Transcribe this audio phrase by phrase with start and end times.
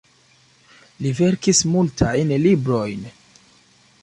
[1.05, 3.09] Li verkis multajn librojn.